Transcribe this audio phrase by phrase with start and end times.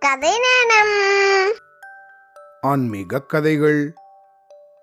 [0.00, 1.52] கதை நேரம்
[2.60, 3.92] ஆன்மீக கதைகள்.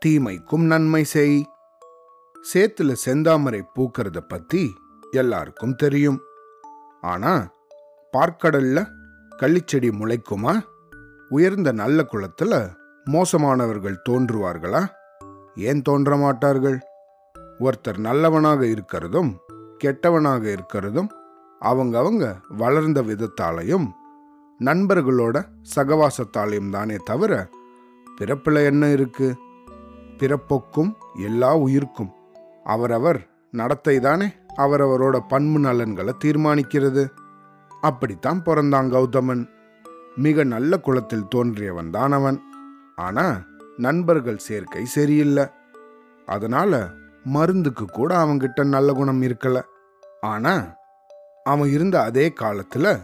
[0.06, 1.46] தீமைக்கும் நன்மை செய்.
[2.54, 4.74] சேத்துல செந்தாமரை பூக்கிறத பத்தி
[5.12, 6.20] எல்லாருக்கும் தெரியும்.
[7.02, 7.54] ஆனா
[8.18, 8.88] பார்க்கடல்ல
[9.38, 10.62] கள்ளிச்செடி முளைக்குமா?
[11.30, 12.70] உயர்ந்த நல்ல குளத்துல
[13.06, 14.88] மோசமானவர்கள் தோன்றுவார்களா?
[15.56, 16.80] ஏன் தோன்ற மாட்டார்கள்?
[17.60, 19.36] ஒருத்தர் நல்லவனாக இருக்கிறதும்
[19.84, 21.08] கெட்டவனாக இருக்கிறதும்
[21.60, 23.88] அவங்க அவங்க வளர்ந்த விதத்தாலையும்
[24.64, 27.50] நண்பர்களோட சகவாசத்தாலையும் தானே தவிர
[28.18, 29.38] பிறப்பில் என்ன இருக்கு?
[30.18, 32.12] பிறப்பொக்கும் எல்லா உயிர்க்கும்.
[32.64, 37.08] அவரவர் நடத்தை தானே அவரவரோட பண்பு நலன்களை தீர்மானிக்கிறது.
[37.82, 39.50] அப்படித்தான் பிறந்தான் கௌதமன்.
[40.16, 42.42] மிக நல்ல குலத்தில் தோன்றியவன் தான் அவன்.
[42.96, 43.44] ஆனா
[43.78, 45.46] நண்பர்கள் சேர்க்கை சரியில்லை.
[46.26, 46.90] அதனால
[47.34, 49.62] மருந்துக்கு கூட அவன்கிட்ட நல்ல குணம் இருக்கல.
[50.22, 50.76] ஆனா
[51.44, 53.00] அவன் இருந்த அதே காலத்துல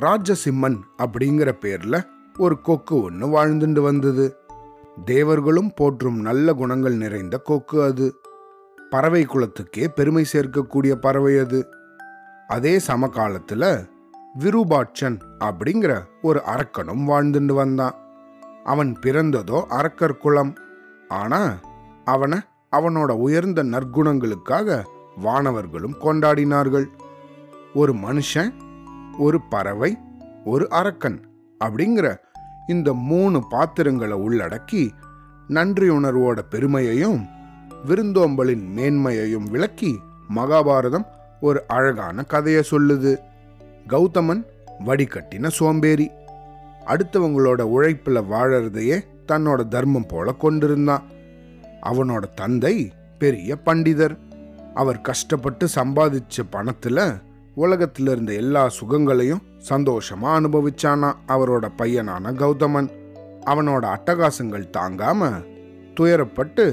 [0.00, 2.04] ராஜசிம்மன் அப்படிங்கிற பேர்ல
[2.38, 4.36] ஒரு கொக்கு ஒன்று வாழ்ந்துட்டு வந்தது.
[5.04, 8.20] தேவர்களும் போற்றும் நல்ல குணங்கள் நிறைந்த கொக்கு அது.
[8.90, 11.68] பறவை குலத்துக்கே பெருமை சேர்க்கக்கூடிய பறவை அது.
[12.46, 13.88] அதே சமகாலத்துல
[14.34, 17.94] விருபாட்சன் அப்படிங்கிற ஒரு அரக்கனும் வாழ்ந்துட்டு வந்தான்.
[18.64, 20.54] அவன் பிறந்ததோ அரக்கர் குலம்.
[21.08, 21.58] ஆனா
[22.04, 22.38] அவனை
[22.76, 24.82] அவனோட உயர்ந்த நற்குணங்களுக்காக
[25.24, 26.86] வானவர்களும் கொண்டாடினார்கள்.
[27.74, 28.52] ஒரு மனுஷன்
[29.20, 29.98] ஒரு பறவை
[30.44, 31.20] ஒரு அரக்கன்
[31.64, 32.16] அப்படிங்கிற
[32.66, 34.90] இந்த மூணு பாத்திரங்களை உள்ளடக்கி
[35.48, 37.26] நன்றியுணர்வோட பெருமையையும்
[37.86, 39.98] விருந்தோம்பலின் மேன்மையையும் விளக்கி
[40.34, 41.04] மகாபாரதம்
[41.40, 43.18] ஒரு அழகான கதையை சொல்லுது.
[43.86, 44.44] கௌதமன்
[44.86, 46.10] வடிகட்டின சோம்பேறி.
[46.86, 49.00] அடுத்தவங்களோட உழைப்பில் வாழறதையே
[49.32, 51.02] தன்னோட தர்மம் போல கொண்டிருந்தான்.
[51.82, 54.18] அவனோட தந்தை பெரிய பண்டிதர்.
[54.74, 57.20] அவர் கஷ்டப்பட்டு சம்பாதிச்ச பணத்துல
[57.64, 62.88] உலகத்தில் இருந்த எல்லா சுகங்களையும் சந்தோஷமா அனுபவிச்சானா அவரோட பையனான கௌதமன்.
[63.46, 65.28] அவனோட அட்டகாசங்கள் தாங்காம
[65.96, 66.64] துயரப்பட்டு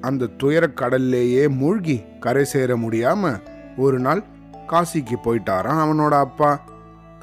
[0.00, 3.32] அந்த துயர கடல்லேயே மூழ்கி கரை சேர முடியாம
[3.76, 4.22] ஒரு நாள்
[4.68, 6.50] காசிக்கு போயிட்டாராம் அவனோட அப்பா.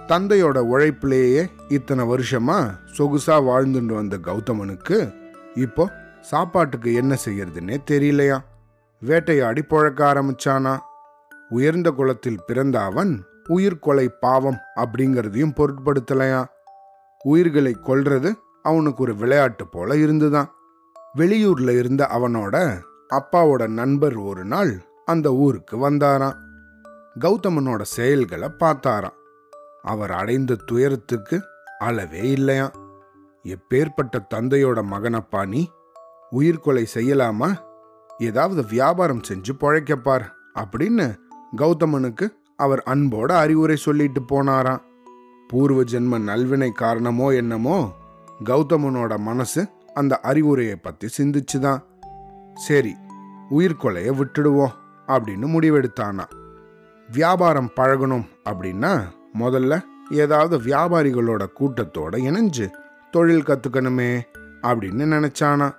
[0.08, 2.58] தந்தையோட உழைப்பிலேயே இத்தனை வருஷமா
[2.98, 4.98] சொகுசா வாழ்ந்துட்டு வந்த கௌதமனுக்கு
[5.56, 5.84] இப்போ
[6.22, 8.38] சாப்பாட்டுக்கு என்ன செய்யறதுன்னே தெரியலையா?
[9.02, 10.74] வேட்டையாடி புழக்க ஆரம்பிச்சானா?
[11.52, 16.46] உயர்ந்த குலத்தில் பிறந்த அவன் உயிர்கொலை பாவம் அப்படிங்கிறதையும் பொருட்படுத்தலையா?
[17.24, 20.52] உயிர்களை கொல்றது அவனுக்கு ஒரு விளையாட்டு போல இருந்துதான்.
[21.18, 22.80] வெளியூர்ல இருந்த அவனோட
[23.14, 26.36] அப்பாவோட நண்பர் ஒரு நாள் அந்த ஊருக்கு வந்தாராம்.
[27.20, 29.20] கௌதமனோட செயல்களை பார்த்தாராம்.
[29.82, 31.42] அவர் அடைந்த துயரத்துக்கு
[31.80, 32.72] அளவே இல்லையாம்.
[33.44, 35.72] எப்பேற்பட்ட தந்தையோட மகனப்பா நீ?
[36.32, 37.56] உயிர்கொலை செய்யலாமா?
[38.18, 40.26] ஏதாவது வியாபாரம் செஞ்சு பொழைக்கப்பார்
[40.56, 41.21] அப்படின்னு
[41.58, 44.82] கௌதமனுக்கு அவர் அன்போட அறிவுரை சொல்லிட்டு போனாராம்.
[45.48, 47.92] பூர்வ ஜென்ம நல்வினை காரணமோ என்னமோ
[48.46, 51.84] கௌதமனோட மனசு அந்த அறிவுரையை பத்தி சிந்திச்சுதான்.
[52.54, 52.96] சரி
[53.50, 54.72] உயிர்கொலைய விட்டுடுவோம்
[55.08, 56.26] அப்படின்னு முடிவெடுத்தானா.
[57.12, 59.02] வியாபாரம் பழகணும் அப்படின்னா
[59.40, 59.82] முதல்ல
[60.12, 62.70] ஏதாவது வியாபாரிகளோட கூட்டத்தோட இணைஞ்சு
[63.12, 64.22] தொழில் கத்துக்கணுமே
[64.62, 65.72] அப்படின்னு நினைச்சானா.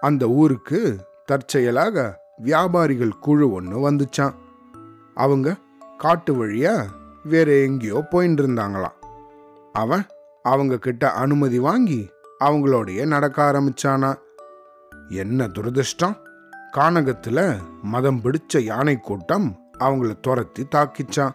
[0.00, 4.34] அந்த ஊருக்கு தற்செயலாக வியாபாரிகள் குழு ஒன்று வந்துச்சான்
[5.14, 5.56] அவங்க
[5.98, 6.84] காட்டு வழியா
[7.24, 8.96] வேற எங்கேயோ போயின்னு இருந்தாங்களாம்
[9.72, 10.04] அவன்
[10.42, 12.10] அவங்க கிட்ட அனுமதி வாங்கி
[12.40, 14.14] அவங்களோடைய நடக்க ஆரம்பிச்சானா.
[15.08, 16.16] என்ன துரதிருஷ்டம்?
[16.72, 21.32] கானகத்துல மதம் பிடிச்ச யானை கூட்டம் அவங்கள துரத்தி தாக்கிச்சான்.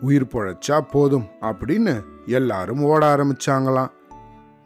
[0.00, 3.90] உயிர் பொழைச்சா போதும் அப்படின்னு எல்லாரும் ஓட ஆரம்பிச்சாங்களாம்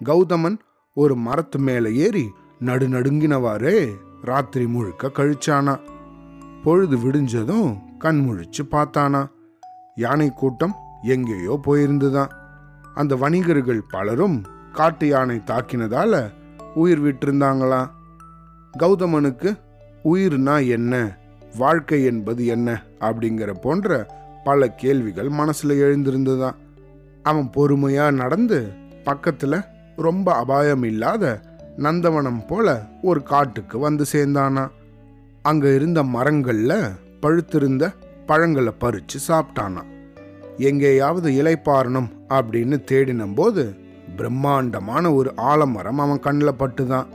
[0.05, 0.59] கௌதமன்
[0.95, 3.91] ஒரு மரத்து மேல ஏறி நடுநடுங்கினவாறே
[4.23, 5.81] ராத்திரி முழுக்க கழிச்சானா.
[6.65, 9.23] பொழுது விடிஞ்சதும் கண் முழிச்சு பார்த்தானா?
[9.97, 12.31] யானை கூட்டம் எங்கேயோ போயிருந்துதான்.
[12.95, 14.39] அந்த வணிகர்கள் பலரும்
[14.73, 16.15] காட்டு யானை தாக்கினதால
[16.75, 17.91] உயிர் விட்டிருந்தாங்களாம்
[18.75, 19.51] கௌதமனுக்கு
[20.05, 20.95] உயிர்னா என்ன?
[21.59, 22.69] வாழ்க்கை என்பது என்ன?
[23.01, 24.07] அப்படிங்கிற போன்ற
[24.45, 26.59] பல கேள்விகள் மனசுல எழுந்திருந்துதான்
[27.23, 28.59] அவன் பொறுமையா நடந்து
[29.05, 29.55] பக்கத்துல
[29.97, 31.25] ரொம்ப அபாயம் இல்லாத
[31.79, 32.69] நந்தவனம் போல
[33.03, 34.65] ஒரு காட்டுக்கு வந்து சேர்ந்தானா?
[35.45, 36.73] அங்க இருந்த மரங்கள்ல
[37.23, 37.95] பழுத்திருந்த
[38.27, 39.83] பழங்களை பறிச்சு சாப்பிட்டானா
[40.57, 43.77] எங்கேயாவது இலைப்பாறணும் அப்படின்னு தேடினம் போது
[44.17, 47.07] பிரம்மாண்டமான ஒரு ஆலமரம் அவன் கண்ணில் பட்டுதான்.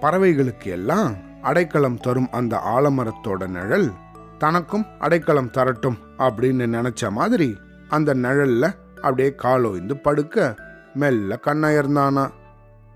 [0.00, 3.92] பறவைகளுக்கு எல்லாம் அடைக்கலம் தரும் அந்த ஆலமரத்தோட நிழல்
[4.38, 7.56] தனக்கும் அடைக்கலம் தரட்டும் அப்படின்னு நினைச்ச மாதிரி
[7.88, 10.54] அந்த நிழல்ல அப்படியே காலோய்ந்து படுக்க
[10.94, 12.30] மெல்ல கண்ணயர்ந்தானா.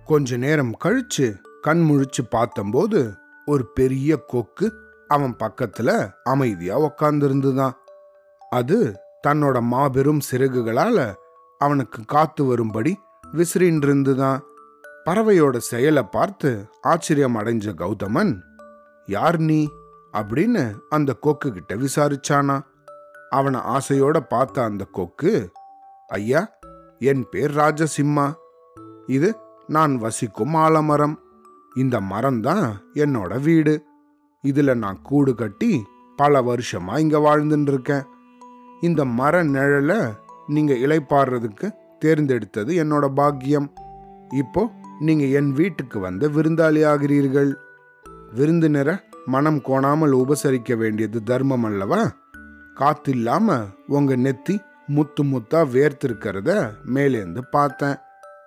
[0.05, 3.15] கொஞ்ச நேரம் கழிச்சு கண் முழிச்சு பார்த்தம்போது
[3.47, 4.73] ஒரு பெரிய கொக்கு
[5.09, 7.73] அவன் பக்கத்துல அமைதியா உக்காந்துருந்துதான்.
[8.51, 8.95] அது
[9.27, 11.15] தன்னோட மாபெரும் சிறகுகளால
[11.59, 12.99] அவனுக்கு காத்து வரும்படி
[13.33, 14.43] விசிறின் இருந்துதான்
[15.05, 18.43] பறவையோட செயலை பார்த்து ஆச்சரியம் அடைஞ்ச கௌதமன்
[19.07, 19.69] யார் நீ?
[20.13, 22.61] அப்படின்னு அந்த கொக்கு கிட்ட விசாரிச்சானா.
[23.31, 25.51] அவனை ஆசையோட பார்த்த அந்த கொக்கு
[26.09, 26.49] ஐயா
[26.99, 28.35] என் பேர் ராஜசிம்மா.
[29.07, 29.37] இது
[29.67, 31.21] நான் வசிக்கும் ஆலமரம்.
[31.75, 33.86] இந்த மரம் தான் என்னோட வீடு.
[34.51, 35.73] இதுல நான் கூடு கட்டி
[36.17, 38.05] பல வருஷமா இங்க வாழ்ந்துட்டு இருக்கேன்
[38.81, 40.01] இந்த மர நிழலை
[40.47, 41.67] நீங்க இலைப்பாடுறதுக்கு
[42.05, 43.69] தேர்ந்தெடுத்தது என்னோட பாக்கியம்.
[44.35, 44.63] இப்போ
[45.01, 47.51] நீங்க என் வீட்டுக்கு வந்து விருந்தாளி ஆகிறீர்கள்.
[48.35, 48.95] விருந்தினரை
[49.27, 52.03] மனம் கோணாமல் உபசரிக்க வேண்டியது தர்மம் அல்லவா?
[52.81, 53.57] காத்தில்லாம
[53.87, 54.55] உங்க நெத்தி
[54.87, 56.51] முத்து முத்தா வேர்த்திருக்கிறத
[56.95, 57.97] மேலேந்து பார்த்தேன்.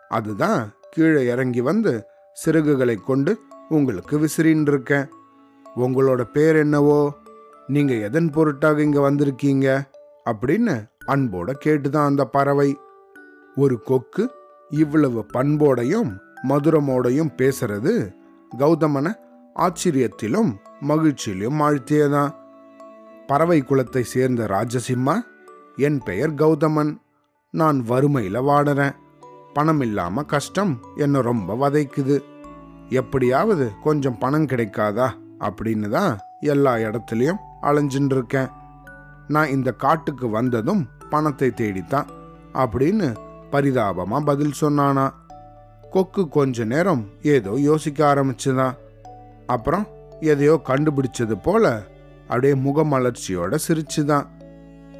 [0.09, 1.93] அதுதான் கீழே இறங்கி வந்து
[2.37, 3.31] சிறகுகளை கொண்டு
[3.69, 5.07] உங்களுக்கு விசிறின்னு இருக்கேன்
[5.75, 7.13] உங்களோட பேர் என்னவோ?
[7.67, 9.87] நீங்க எதன் பொருட்டாக இங்க வந்திருக்கீங்க?
[10.25, 12.77] அப்படின்னு அன்போட கேட்டுதான் அந்த பறவை.
[13.55, 14.31] ஒரு கொக்கு
[14.69, 16.17] இவ்வளவு பண்போடையும்
[16.49, 18.13] மதுரமோடையும் பேசுறது
[18.57, 19.13] கௌதமனை
[19.55, 22.33] ஆச்சரியத்திலும் மகிழ்ச்சியிலும் ஆழ்த்தியதான்.
[23.27, 25.21] பறவை குலத்தை சேர்ந்த ராஜசிம்மா
[25.75, 27.01] என் பெயர் கௌதமன்.
[27.51, 28.95] நான் வறுமையில வாடுறேன்.
[29.53, 32.21] பணம் இல்லாம கஷ்டம் என்ன ரொம்ப வதைக்குது.
[32.89, 35.09] எப்படியாவது கொஞ்சம் பணம் கிடைக்காதா?
[35.39, 38.47] அப்படின்னு தான் எல்லா இடத்துலையும் அலைஞ்சுட்டு இருக்கேன்
[39.27, 42.07] நான் இந்த காட்டுக்கு வந்ததும் பணத்தை தேடித்தான்
[42.53, 43.15] அப்படின்னு
[43.51, 45.09] பரிதாபமா பதில் சொன்னானா.
[45.91, 48.75] கொக்கு கொஞ்ச நேரம் ஏதோ யோசிக்க ஆரம்பிச்சுதான்
[49.47, 49.87] அப்புறம்
[50.19, 51.83] எதையோ கண்டுபிடிச்சது போல
[52.21, 54.25] அப்படியே முகமலர்ச்சியோட சிரிச்சுதான்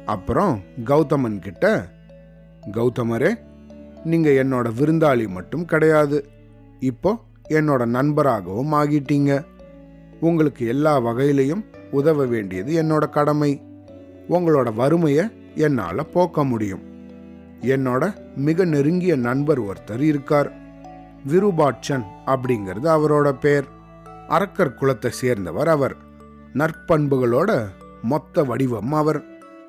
[0.06, 1.86] அப்புறம் கௌதமன் கிட்ட
[2.72, 3.34] கௌதமரே
[4.04, 6.28] நீங்க என்னோட விருந்தாளி மட்டும் கிடையாது.
[6.80, 9.44] இப்போ என்னோட நண்பராகவும் ஆகிட்டீங்க.
[10.20, 13.62] உங்களுக்கு எல்லா வகையிலையும் உதவ வேண்டியது என்னோட கடமை.
[14.28, 16.82] உங்களோட வறுமையை என்னால் போக்க முடியும்.
[17.60, 20.52] என்னோட மிக நெருங்கிய நண்பர் ஒருத்தர் இருக்கார்.
[21.26, 23.64] விருபாட்சன் அப்படிங்கிறது அவரோட பேர்.
[24.28, 25.96] அரக்கர் குலத்தை சேர்ந்தவர் அவர்.
[26.54, 27.66] நற்பண்புகளோட
[28.02, 29.24] மொத்த வடிவம் அவர்.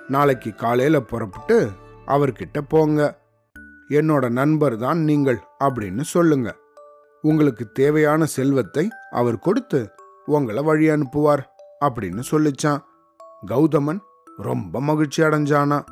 [0.08, 1.70] நாளைக்கு காலையில புறப்பட்டு
[2.08, 3.20] அவர்கிட்ட போங்க.
[3.90, 6.56] என்னோட நண்பர் தான் நீங்கள் அப்படின்னு சொல்லுங்க.
[7.22, 9.90] உங்களுக்கு தேவையான செல்வத்தை அவர் கொடுத்து
[10.26, 11.44] உங்களை வழி அனுப்புவார்
[11.86, 12.78] அப்படின்னு சொல்லிச்சான்.
[13.46, 14.00] கௌதமன்
[14.38, 15.84] ரொம்ப மகிழ்ச்சி அடைஞ்சானா.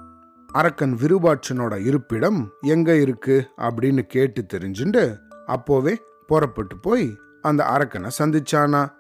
[0.54, 3.50] அரக்கன் விருபாட்சனோட இருப்பிடம் எங்க இருக்கு?
[3.58, 5.18] அப்படின்னு கேட்டு தெரிஞ்சுண்டு
[5.48, 5.96] அப்போவே
[6.28, 8.92] புறப்பட்டு போய் அந்த அரக்கனை சந்திச்சானா.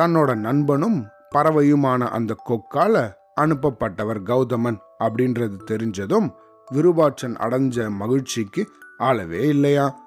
[0.00, 6.30] தன்னோட நண்பனும் பறவையுமான அந்த கொக்கால அனுப்பப்பட்டவர் கௌதமன் அப்படின்றது தெரிஞ்சதும்
[6.70, 10.00] விருபாட்சன் அடைஞ்ச மகிழ்ச்சிக்கு ஆளவே இல்லையா.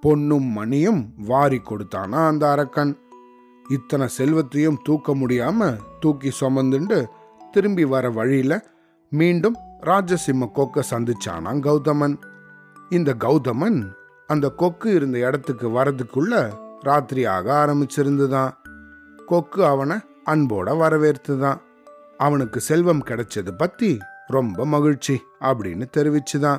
[0.00, 2.98] பொன்னும் மணியும் வாரி கொடுத்தானா அந்த அரக்கன்.
[3.68, 7.06] இத்தனை செல்வத்தையும் தூக்க முடியாம தூக்கி சுமந்துண்டு
[7.52, 8.64] திரும்பி வர வழியில
[9.10, 12.18] மீண்டும் ராஜசிம்ம கொக்க சந்திச்சானான் கௌதமன்.
[12.88, 13.92] இந்த கௌதமன்
[14.26, 18.50] அந்த கொக்கு இருந்த இடத்துக்கு வரதுக்குள்ள ராத்திரி ஆக ஆரம்பிச்சிருந்துதான்.
[19.26, 21.60] கொக்கு அவனை அன்போட வரவேற்றுதான்
[22.16, 26.58] அவனுக்கு செல்வம் கிடைச்சது பத்தி ரொம்ப மகிழ்ச்சி அப்படின்னு தெரிவிச்சுதான்.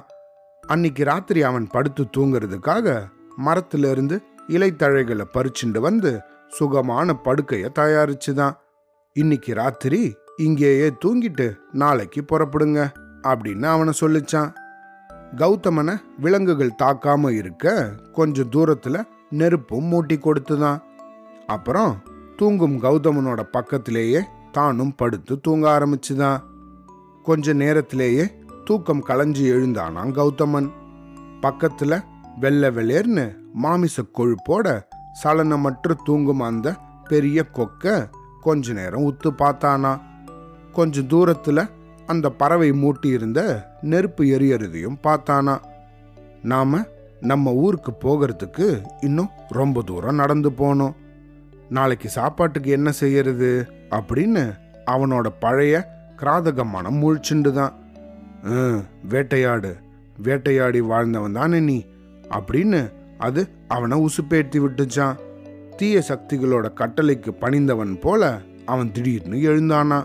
[0.67, 8.53] அன்னைக்கு ராத்திரி அவன் படுத்து தூங்குறதுக்காக மரத்திலிருந்து இலைத்தழைகளை பறிச்சுண்டு வந்து சுகமான படுக்கையை தயாரிச்சுதான்.
[9.13, 12.89] இன்னைக்கு ராத்திரி இங்கேயே தூங்கிட்டு நாளைக்கு புறப்படுங்க
[13.23, 14.53] அப்படின்னு அவனை சொல்லிச்சான்.
[15.35, 20.81] கௌதமனை விலங்குகள் தாக்காம இருக்க கொஞ்சம் தூரத்துல நெருப்பும் மூட்டி கொடுத்துதான்.
[21.47, 22.01] அப்புறம்
[22.35, 24.21] தூங்கும் கௌதமனோட பக்கத்திலேயே
[24.51, 26.39] தானும் படுத்து தூங்க ஆரம்பிச்சுதான்.
[27.23, 28.31] கொஞ்ச நேரத்திலேயே
[28.65, 30.71] தூக்கம் களைஞ்சு எழுந்தானான் கௌதமன்.
[31.41, 32.03] பக்கத்துல
[32.39, 34.81] வெள்ளை வெளேர்னு மாமிச கொழுப்போட
[35.21, 36.67] சலனமற்று தூங்கும் அந்த
[37.11, 37.93] பெரிய கொக்க
[38.45, 39.91] கொஞ்ச நேரம் உத்து பார்த்தானா.
[40.77, 41.59] கொஞ்ச தூரத்துல
[42.07, 43.39] அந்த பறவை மூட்டியிருந்த
[43.91, 45.55] நெருப்பு எரியறதையும் பார்த்தானா.
[46.51, 46.81] நாம
[47.31, 48.67] நம்ம ஊருக்கு போகிறதுக்கு
[49.07, 50.95] இன்னும் ரொம்ப தூரம் நடந்து போனோம்.
[51.77, 53.49] நாளைக்கு சாப்பாட்டுக்கு என்ன செய்யறது
[53.97, 54.43] அப்படின்னு
[54.93, 55.75] அவனோட பழைய
[56.21, 57.73] கிராதக மனம் முழிச்சுண்டு தான்
[59.11, 59.71] வேட்டையாடு
[60.25, 61.77] வேட்டையாடி வாழ்ந்தவன் தானே நீ
[62.37, 62.79] அப்படின்னு
[63.19, 65.19] அது அவனை உசுப்பேற்றி விட்டுச்சான்.
[65.75, 69.99] தீய சக்திகளோட கட்டளைக்கு பணிந்தவன் போல அவன் திடீர்னு எழுந்தானா.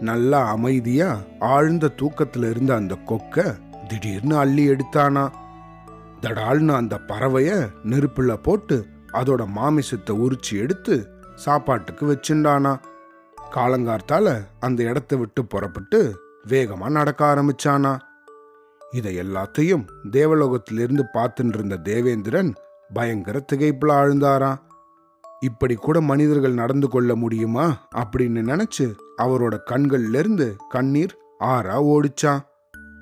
[0.00, 3.56] நல்லா அமைதியா ஆழ்ந்த தூக்கத்துல இருந்த அந்த கொக்க
[3.88, 5.24] திடீர்னு அள்ளி எடுத்தானா.
[6.20, 7.50] தடால்னு அந்த பறவைய
[7.84, 12.72] நெருப்புல போட்டு அதோட மாமிசத்தை உரிச்சு எடுத்து சாப்பாட்டுக்கு வச்சுண்டானா.
[13.54, 14.28] காலங்கார்த்தால
[14.60, 16.00] அந்த இடத்த விட்டு புறப்பட்டு
[16.48, 17.98] வேகமா நடக்க ஆரம்பிச்சானா.
[18.90, 22.54] இதை எல்லாத்தையும் தேவலோகத்திலிருந்து பார்த்துட்டு இருந்த தேவேந்திரன்
[22.92, 24.56] பயங்கர திகைப்புல ஆழ்ந்தாராம்
[25.40, 27.88] இப்படி கூட மனிதர்கள் நடந்து கொள்ள முடியுமா?
[27.94, 32.38] அப்படின்னு நினைச்சு அவரோட கண்கள்ல இருந்து கண்ணீர் ஆறா ஓடிச்சான்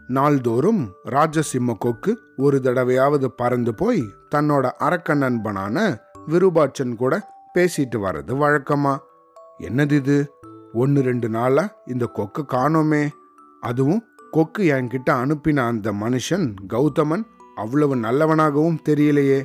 [0.07, 8.99] நாள்தோறும் ராஜசிம்ம கொக்கு ஒரு தடவையாவது பறந்து போய் தன்னோட அரக்க நண்பனான விருபாட்சன் கூட பேசிட்டு வர்றது வழக்கமா?
[9.59, 10.31] என்னது இது?
[10.73, 13.09] ஒன்று ரெண்டு நாளா இந்த கொக்கு காணோமே.
[13.61, 19.45] அதுவும் கொக்கு என்கிட்ட அனுப்பின அந்த மனுஷன் கௌதமன் அவ்வளவு நல்லவனாகவும் தெரியலையே.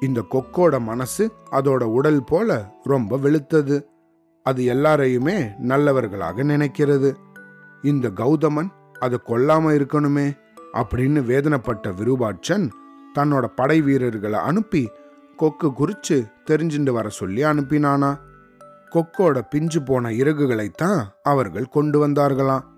[0.00, 3.82] இந்த கொக்கோட மனசு அதோட உடல் போல ரொம்ப வெளுத்தது.
[4.42, 7.14] அது எல்லாரையுமே நல்லவர்களாக நினைக்கிறது.
[7.82, 10.36] இந்த கௌதமன் அதை கொல்லாம இருக்கணுமே
[10.72, 12.72] அப்படின்னு வேதனைப்பட்ட விருபாட்சன்
[13.18, 14.90] தன்னோட படை வீரர்களை அனுப்பி
[15.36, 18.18] கொக்கு குறிச்சு தெரிஞ்சுட்டு வர சொல்லி அனுப்பினானா.
[18.90, 22.70] கொக்கோட பிஞ்சு போன இறகுகளைத்தான் அவர்கள் கொண்டு வந்தார்களாம்.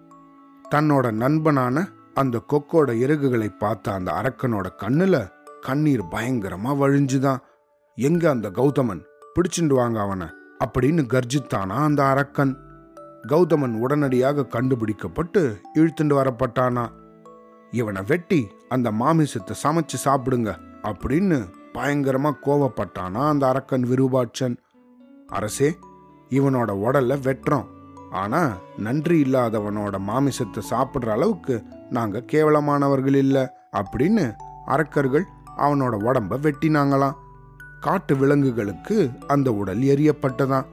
[0.75, 7.37] தன்னோட நண்பனான அந்த கொக்கோட இறகுகளை பார்த்த அந்த அரக்கனோட கண்ணுல கண்ணீர் பயங்கரமா வழிஞ்சுதான்.
[7.95, 9.05] எங்க அந்த கௌதமன்?
[9.35, 10.27] பிடிச்சிண்டு வாங்க அவனை
[10.65, 12.59] அப்படின்னு கர்ஜித்தானா அந்த அரக்கன்.
[13.29, 16.89] கௌதமன் உடனடியாக கண்டுபிடிக்கப்பட்டு இழுத்துண்டு வரப்பட்டானா.
[17.71, 24.59] இவனை வெட்டி அந்த மாமிசத்தை சமைச்சு சாப்பிடுங்க அப்படின்னு பயங்கரமா கோவப்பட்டானா அந்த அரக்கன் விருபாட்சன்
[25.27, 25.79] அரசே
[26.31, 27.67] இவனோட உடல்ல வெட்டுறோம்.
[28.15, 34.35] ஆனால் நன்றி இல்லாதவனோட மாமிசத்தை சாப்பிட்ற அளவுக்கு நாங்கள் கேவலமானவர்கள் இல்லை அப்படின்னு
[34.67, 35.25] அரக்கர்கள்
[35.57, 37.17] அவனோட உடம்ப வெட்டினாங்களாம்.
[37.81, 40.65] காட்டு விலங்குகளுக்கு அந்த உடல் எரியப்பட்டதாம்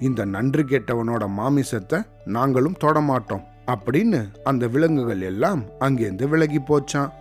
[0.00, 7.12] இந்த நன்றி கெட்டவனோட மாமிசத்தை நாங்களும் தொடமாட்டோம் அப்படின்னு அந்த விலங்குகள் எல்லாம் அங்கேருந்து விலகி போச்சான்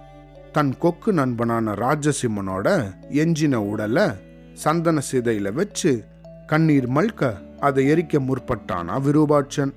[0.51, 2.67] தன் கொக்கு நண்பனான ராஜசிம்மனோட
[3.09, 4.07] எஞ்சின உடலை
[4.53, 6.05] சந்தன சிதையில வச்சு
[6.47, 9.73] கண்ணீர் மல்க அதை எரிக்க முற்பட்டானா விரூபாட்சன்?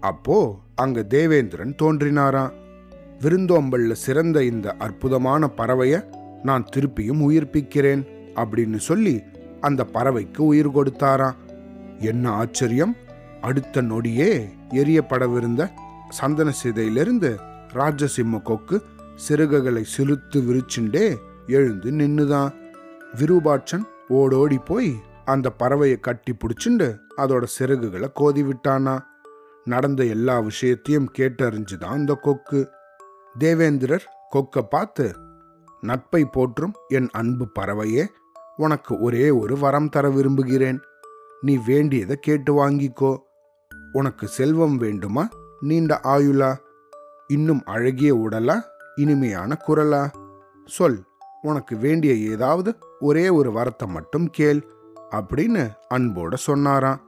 [0.00, 0.38] அப்போ
[0.74, 2.52] அங்கு தேவேந்திரன் தோன்றினாராம்
[3.20, 5.94] விருந்தோம்பல்ல சிறந்த இந்த அற்புதமான பறவைய
[6.42, 8.02] நான் திருப்பியும் உயிர்ப்பிக்கிறேன்
[8.34, 9.14] அப்படின்னு சொல்லி
[9.60, 11.38] அந்த பறவைக்கு உயிர் கொடுத்தாராம்
[11.98, 12.96] என்ன ஆச்சரியம்?
[13.40, 14.32] அடுத்த நொடியே
[14.70, 15.70] எரியப்படவிருந்த
[16.08, 17.30] சந்தன சிதையிலிருந்து
[17.74, 18.82] ராஜசிம்ம கொக்கு
[19.28, 21.06] சிறுகைகளை சிலுத்து விரிச்சுண்டே
[21.46, 22.50] எழுந்து நின்னுதான்.
[23.14, 24.92] விரூபாட்சன் ஓடோடி போய்
[25.24, 28.98] அந்த பறவையை கட்டி பிடிச்சிண்டு அதோட சிறகுகளை கோதி விட்டானா
[29.64, 32.68] நடந்த எல்லா விஷயத்தையும் கேட்டறிஞ்சுதான் அந்த கொக்கு.
[33.38, 35.14] தேவேந்திரர் கொக்கை பார்த்து
[35.80, 38.06] நட்பை போற்றும் என் அன்பு பறவையே
[38.56, 40.80] உனக்கு ஒரே ஒரு வரம் தர விரும்புகிறேன்.
[41.40, 43.16] நீ வேண்டியதை கேட்டு வாங்கிக்கோ.
[43.92, 45.28] உனக்கு செல்வம் வேண்டுமா
[45.60, 46.56] நீண்ட ஆயுளா?
[47.26, 48.60] இன்னும் அழகிய உடலா
[48.96, 50.12] இனிமையான குரலா?
[50.64, 51.04] சொல்
[51.42, 54.73] உனக்கு வேண்டிய ஏதாவது ஒரே ஒரு வரத்தை மட்டும் கேள்.
[55.18, 57.00] அப்படின்னு அன்போட சொன்னாராம்.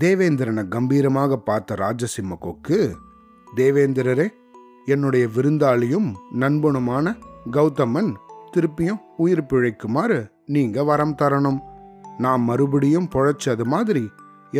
[0.00, 2.78] தேவேந்திரனை கம்பீரமாக பார்த்த ராஜசிம்ம கொக்கு
[3.46, 4.26] தேவேந்திரரே
[4.86, 6.08] என்னுடைய விருந்தாளியும்
[6.42, 7.06] நண்பனுமான
[7.50, 8.10] கௌதமன்
[8.54, 11.60] திருப்பியும் உயிர் பிழைக்குமாறு நீங்க வரம் தரணும்.
[12.18, 14.04] நான் மறுபடியும் பொழைச்சது மாதிரி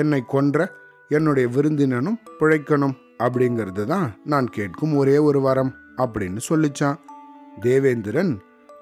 [0.00, 0.68] என்னை கொன்ற
[1.08, 6.98] என்னுடைய விருந்தினனும் பிழைக்கணும் அப்படிங்கிறது தான் நான் கேட்கும் ஒரே ஒரு வரம் அப்படின்னு சொல்லிச்சான்.
[7.60, 8.32] தேவேந்திரன்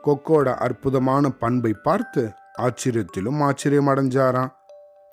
[0.04, 2.22] கொக்கோட அற்புதமான பண்பை பார்த்து
[2.58, 4.52] ஆச்சரியத்திலும் ஆச்சரியம் அடைஞ்சாராம்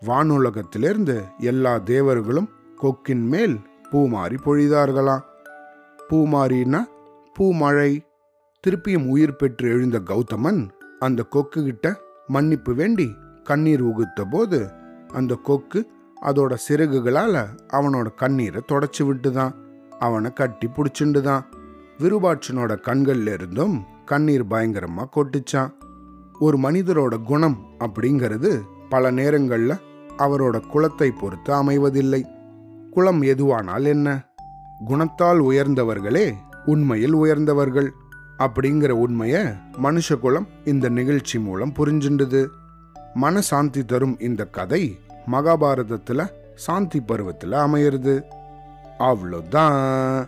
[0.06, 2.50] வானுலகத்திலிருந்து எல்லா தேவர்களும்
[2.82, 3.60] கொக்கின் மேல்
[3.92, 5.22] பூமாரி பொழிதார்களாம்.
[6.10, 6.84] பூமாரின்னா
[7.40, 8.06] பூமழை.
[8.68, 14.70] திருப்பியும் உயிர் பெற்று எழுந்த கௌதமன் அந்த கொக்கு கிட்ட மன்னிப்பு வேண்டி கண்ணீர் உகுத்த போது
[15.14, 15.88] அந்த கொக்கு
[16.22, 19.54] அதோட சிறகுகளால அவனோட கண்ணீரை தொடச்சு விட்டுதான்.
[20.00, 21.44] அவனை கட்டி பிடிச்சிண்டுதான்.
[22.00, 25.74] விருபாட்சனோட கண்கள்ல இருந்தும் கண்ணீர் பயங்கரமா கொட்டுச்சான்
[26.40, 29.74] ஒரு மனிதரோட குணம் அப்படிங்கிறது பல நேரங்களில்
[30.18, 32.24] அவரோட குலத்தை பொறுத்து அமைவதில்லை.
[32.92, 34.26] குலம் எதுவானால் என்ன?
[34.88, 36.34] குணத்தால் உயர்ந்தவர்களே
[36.66, 37.90] உண்மையில் உயர்ந்தவர்கள்.
[38.40, 39.44] அப்படிங்கிற உண்மையை
[39.84, 42.48] மனுஷ குலம் இந்த நிகழ்ச்சி மூலம் புரிஞ்சுண்டுது.
[43.16, 45.00] மனசாந்தி தரும் இந்த கதை
[45.32, 48.22] மகாபாரதத்தில் சாந்தி பருவத்தில் அமையிறது.
[49.00, 50.28] அவ்வளோதான்